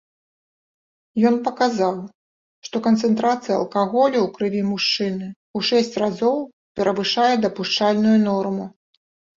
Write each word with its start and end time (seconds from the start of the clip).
Ён 1.29 1.35
паказаў, 1.47 1.93
што 2.69 2.81
канцэнтрацыя 2.89 3.55
алкаголю 3.61 4.17
ў 4.25 4.33
крыві 4.39 4.61
мужчыны 4.73 5.27
ў 5.31 5.59
шэсць 5.71 5.95
разоў 6.07 6.35
перавышае 6.79 7.33
дапушчальную 7.47 8.17
норму. 8.31 8.65